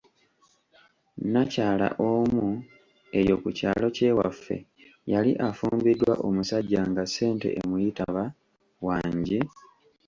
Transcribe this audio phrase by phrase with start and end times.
[1.21, 2.47] Nnakyala omu
[3.19, 4.57] eyo ku kyalo kye waffe,
[5.11, 8.23] yali afumbiddwa omusajja nga ssente emuyitaba,"
[8.85, 9.39] wangi".